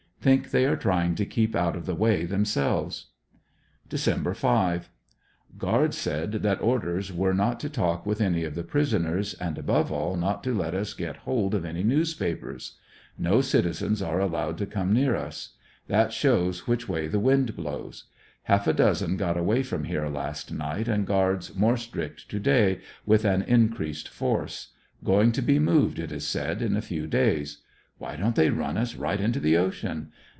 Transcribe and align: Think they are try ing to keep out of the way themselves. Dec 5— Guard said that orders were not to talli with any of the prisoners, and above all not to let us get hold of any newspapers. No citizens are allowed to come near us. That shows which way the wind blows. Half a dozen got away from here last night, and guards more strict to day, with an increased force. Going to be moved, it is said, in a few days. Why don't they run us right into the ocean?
Think 0.23 0.51
they 0.51 0.65
are 0.67 0.75
try 0.75 1.05
ing 1.05 1.15
to 1.15 1.25
keep 1.25 1.55
out 1.55 1.75
of 1.75 1.87
the 1.87 1.95
way 1.95 2.25
themselves. 2.25 3.07
Dec 3.89 4.35
5— 4.35 4.89
Guard 5.57 5.95
said 5.95 6.31
that 6.43 6.61
orders 6.61 7.11
were 7.11 7.33
not 7.33 7.59
to 7.61 7.69
talli 7.71 8.01
with 8.05 8.21
any 8.21 8.43
of 8.43 8.53
the 8.53 8.61
prisoners, 8.61 9.33
and 9.33 9.57
above 9.57 9.91
all 9.91 10.15
not 10.15 10.43
to 10.43 10.53
let 10.53 10.75
us 10.75 10.93
get 10.93 11.15
hold 11.25 11.55
of 11.55 11.65
any 11.65 11.81
newspapers. 11.81 12.77
No 13.17 13.41
citizens 13.41 13.99
are 14.03 14.19
allowed 14.19 14.59
to 14.59 14.67
come 14.67 14.93
near 14.93 15.15
us. 15.15 15.55
That 15.87 16.13
shows 16.13 16.67
which 16.67 16.87
way 16.87 17.07
the 17.07 17.19
wind 17.19 17.55
blows. 17.55 18.03
Half 18.43 18.67
a 18.67 18.73
dozen 18.73 19.17
got 19.17 19.37
away 19.37 19.63
from 19.63 19.85
here 19.85 20.07
last 20.07 20.53
night, 20.53 20.87
and 20.87 21.07
guards 21.07 21.55
more 21.55 21.77
strict 21.77 22.29
to 22.29 22.39
day, 22.39 22.81
with 23.07 23.25
an 23.25 23.41
increased 23.41 24.07
force. 24.09 24.73
Going 25.03 25.31
to 25.31 25.41
be 25.41 25.57
moved, 25.57 25.97
it 25.97 26.11
is 26.11 26.27
said, 26.27 26.61
in 26.61 26.77
a 26.77 26.81
few 26.83 27.07
days. 27.07 27.63
Why 27.97 28.15
don't 28.15 28.35
they 28.35 28.49
run 28.49 28.77
us 28.79 28.95
right 28.95 29.21
into 29.21 29.39
the 29.39 29.57
ocean? 29.57 30.11